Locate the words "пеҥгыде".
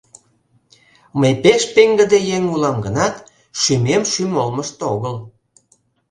1.73-2.19